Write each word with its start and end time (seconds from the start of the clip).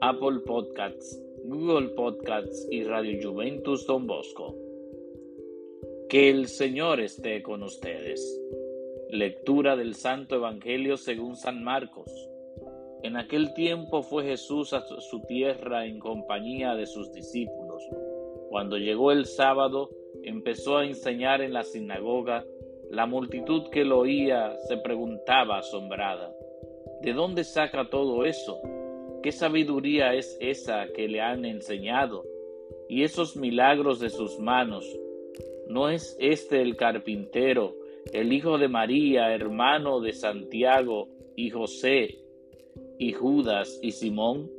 Apple 0.00 0.40
Podcasts, 0.44 1.18
Google 1.44 1.88
Podcasts 1.94 2.68
y 2.70 2.84
Radio 2.84 3.30
Juventus 3.30 3.86
Don 3.86 4.06
Bosco. 4.06 4.54
Que 6.10 6.28
el 6.28 6.48
Señor 6.48 7.00
esté 7.00 7.42
con 7.42 7.62
ustedes. 7.62 8.20
Lectura 9.10 9.74
del 9.74 9.94
Santo 9.94 10.34
Evangelio 10.36 10.98
según 10.98 11.34
San 11.34 11.64
Marcos. 11.64 12.10
En 13.02 13.16
aquel 13.16 13.54
tiempo 13.54 14.02
fue 14.02 14.24
Jesús 14.24 14.74
a 14.74 14.82
su 14.82 15.20
tierra 15.22 15.86
en 15.86 15.98
compañía 15.98 16.74
de 16.74 16.86
sus 16.86 17.10
discípulos. 17.12 17.82
Cuando 18.50 18.76
llegó 18.76 19.12
el 19.12 19.24
sábado, 19.24 19.88
empezó 20.22 20.76
a 20.76 20.86
enseñar 20.86 21.40
en 21.40 21.54
la 21.54 21.62
sinagoga 21.62 22.44
la 22.90 23.06
multitud 23.06 23.70
que 23.70 23.84
lo 23.84 24.00
oía 24.00 24.56
se 24.68 24.76
preguntaba 24.76 25.58
asombrada, 25.58 26.32
¿de 27.02 27.12
dónde 27.12 27.44
saca 27.44 27.88
todo 27.90 28.24
eso? 28.24 28.60
¿Qué 29.22 29.32
sabiduría 29.32 30.14
es 30.14 30.36
esa 30.40 30.86
que 30.94 31.08
le 31.08 31.20
han 31.20 31.44
enseñado? 31.44 32.24
Y 32.88 33.02
esos 33.02 33.36
milagros 33.36 33.98
de 33.98 34.10
sus 34.10 34.38
manos, 34.38 34.86
¿no 35.68 35.88
es 35.88 36.16
este 36.20 36.62
el 36.62 36.76
carpintero, 36.76 37.74
el 38.12 38.32
hijo 38.32 38.58
de 38.58 38.68
María, 38.68 39.34
hermano 39.34 40.00
de 40.00 40.12
Santiago 40.12 41.08
y 41.34 41.50
José 41.50 42.18
y 42.98 43.12
Judas 43.12 43.80
y 43.82 43.90
Simón? 43.90 44.50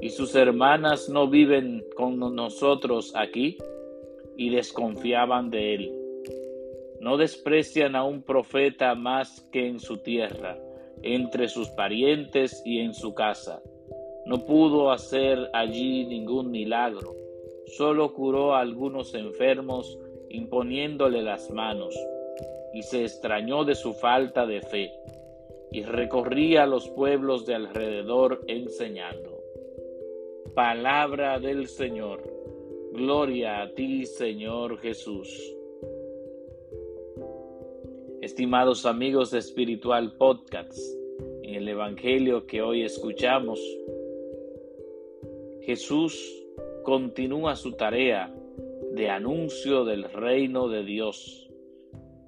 ¿Y 0.00 0.10
sus 0.10 0.34
hermanas 0.34 1.08
no 1.08 1.28
viven 1.28 1.84
con 1.96 2.18
nosotros 2.18 3.14
aquí? 3.16 3.56
Y 4.36 4.50
desconfiaban 4.50 5.48
de 5.50 5.74
él. 5.74 5.92
No 7.00 7.16
desprecian 7.16 7.96
a 7.96 8.04
un 8.04 8.22
profeta 8.22 8.94
más 8.94 9.40
que 9.52 9.66
en 9.66 9.78
su 9.78 9.98
tierra, 9.98 10.58
entre 11.02 11.48
sus 11.48 11.68
parientes 11.70 12.62
y 12.64 12.80
en 12.80 12.94
su 12.94 13.14
casa. 13.14 13.62
No 14.26 14.46
pudo 14.46 14.90
hacer 14.90 15.50
allí 15.52 16.06
ningún 16.06 16.50
milagro, 16.50 17.14
solo 17.66 18.12
curó 18.12 18.54
a 18.54 18.60
algunos 18.60 19.14
enfermos 19.14 19.98
imponiéndole 20.30 21.22
las 21.22 21.50
manos, 21.50 21.94
y 22.72 22.82
se 22.82 23.02
extrañó 23.02 23.64
de 23.64 23.74
su 23.74 23.92
falta 23.92 24.46
de 24.46 24.60
fe, 24.62 24.92
y 25.70 25.82
recorría 25.82 26.66
los 26.66 26.88
pueblos 26.90 27.46
de 27.46 27.54
alrededor 27.54 28.40
enseñando. 28.48 29.40
Palabra 30.54 31.38
del 31.38 31.68
Señor. 31.68 32.22
Gloria 32.92 33.62
a 33.62 33.74
ti, 33.74 34.06
Señor 34.06 34.78
Jesús. 34.78 35.28
Estimados 38.20 38.86
amigos 38.86 39.32
de 39.32 39.40
Espiritual 39.40 40.16
Podcast, 40.16 40.78
en 41.42 41.56
el 41.56 41.68
Evangelio 41.68 42.46
que 42.46 42.62
hoy 42.62 42.82
escuchamos, 42.82 43.60
Jesús 45.66 46.18
continúa 46.82 47.56
su 47.56 47.72
tarea 47.72 48.32
de 48.92 49.10
anuncio 49.10 49.84
del 49.84 50.04
reino 50.04 50.68
de 50.68 50.84
Dios. 50.84 51.50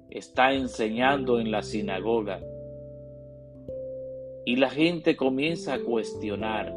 Está 0.09 0.53
enseñando 0.53 1.39
en 1.39 1.51
la 1.51 1.61
sinagoga 1.61 2.41
y 4.45 4.55
la 4.55 4.69
gente 4.69 5.15
comienza 5.15 5.75
a 5.75 5.79
cuestionar 5.79 6.73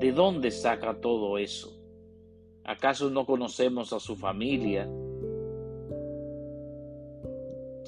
de 0.00 0.12
dónde 0.12 0.50
saca 0.50 1.00
todo 1.00 1.38
eso. 1.38 1.78
¿Acaso 2.64 3.10
no 3.10 3.26
conocemos 3.26 3.92
a 3.92 4.00
su 4.00 4.16
familia? 4.16 4.88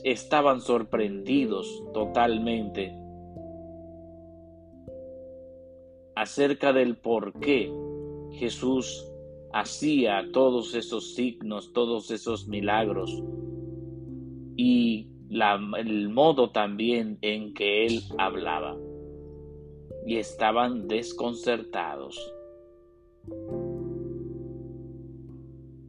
estaban 0.04 0.60
sorprendidos 0.60 1.82
totalmente 1.94 2.94
acerca 6.14 6.74
del 6.74 6.96
por 6.96 7.32
qué 7.40 7.72
Jesús 8.38 9.06
hacía 9.52 10.28
todos 10.32 10.74
esos 10.74 11.14
signos, 11.14 11.72
todos 11.72 12.10
esos 12.10 12.48
milagros 12.48 13.22
y 14.56 15.08
el 15.30 16.08
modo 16.08 16.50
también 16.50 17.18
en 17.22 17.54
que 17.54 17.86
él 17.86 18.00
hablaba. 18.18 18.76
Y 20.06 20.16
estaban 20.16 20.86
desconcertados. 20.86 22.34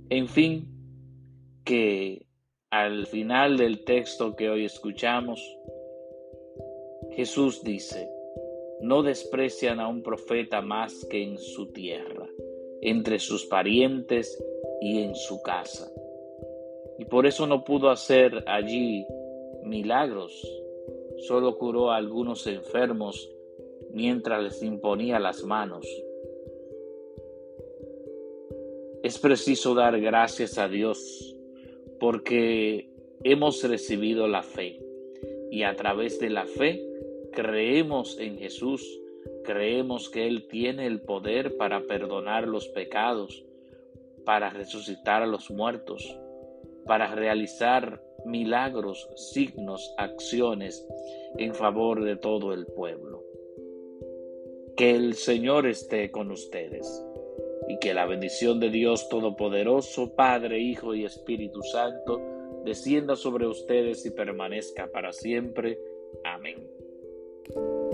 En 0.09 0.27
fin, 0.27 0.67
que 1.65 2.25
al 2.69 3.07
final 3.07 3.57
del 3.57 3.83
texto 3.83 4.35
que 4.35 4.49
hoy 4.49 4.65
escuchamos, 4.65 5.41
Jesús 7.11 7.61
dice, 7.63 8.09
no 8.81 9.03
desprecian 9.03 9.79
a 9.79 9.87
un 9.87 10.01
profeta 10.01 10.61
más 10.61 11.05
que 11.05 11.23
en 11.23 11.37
su 11.37 11.67
tierra, 11.71 12.27
entre 12.81 13.19
sus 13.19 13.45
parientes 13.45 14.41
y 14.81 14.99
en 15.01 15.15
su 15.15 15.41
casa. 15.41 15.91
Y 16.97 17.05
por 17.05 17.25
eso 17.25 17.47
no 17.47 17.63
pudo 17.63 17.89
hacer 17.89 18.43
allí 18.47 19.05
milagros, 19.63 20.31
solo 21.17 21.57
curó 21.57 21.91
a 21.91 21.97
algunos 21.97 22.47
enfermos 22.47 23.29
mientras 23.91 24.43
les 24.43 24.63
imponía 24.63 25.19
las 25.19 25.43
manos. 25.43 25.85
Es 29.03 29.19
preciso 29.19 29.75
dar 29.75 29.99
gracias 29.99 30.57
a 30.57 30.67
Dios 30.67 31.35
porque 31.99 32.89
hemos 33.23 33.63
recibido 33.63 34.27
la 34.27 34.43
fe 34.43 34.81
y 35.51 35.63
a 35.63 35.75
través 35.75 36.19
de 36.19 36.29
la 36.29 36.45
fe 36.45 36.94
creemos 37.35 38.17
en 38.19 38.39
Jesús, 38.39 38.99
creemos 39.43 40.09
que 40.09 40.25
Él 40.25 40.47
tiene 40.47 40.87
el 40.87 41.01
poder 41.01 41.57
para 41.57 41.81
perdonar 41.81 42.47
los 42.47 42.67
pecados, 42.69 43.45
para 44.25 44.49
resucitar 44.49 45.21
a 45.21 45.27
los 45.27 45.51
muertos, 45.51 46.17
para 46.87 47.13
realizar 47.13 48.01
milagros, 48.25 49.07
signos, 49.15 49.93
acciones 49.97 50.87
en 51.37 51.53
favor 51.53 52.03
de 52.03 52.15
todo 52.15 52.53
el 52.53 52.65
pueblo. 52.65 53.23
Que 54.75 54.91
el 54.91 55.13
Señor 55.13 55.67
esté 55.67 56.09
con 56.11 56.31
ustedes 56.31 57.05
y 57.67 57.77
que 57.79 57.93
la 57.93 58.05
bendición 58.05 58.59
de 58.59 58.69
Dios 58.69 59.09
Todopoderoso, 59.09 60.15
Padre, 60.15 60.59
Hijo 60.59 60.95
y 60.95 61.05
Espíritu 61.05 61.61
Santo, 61.61 62.21
descienda 62.63 63.15
sobre 63.15 63.47
ustedes 63.47 64.05
y 64.05 64.11
permanezca 64.11 64.87
para 64.91 65.13
siempre. 65.13 65.79
Amén. 66.23 66.84
Thank 67.47 67.57
you. 67.57 67.84